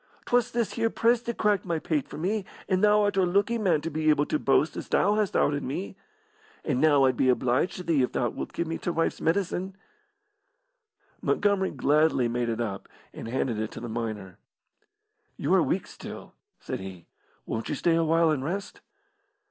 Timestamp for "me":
2.17-2.43, 5.61-5.95, 8.65-8.79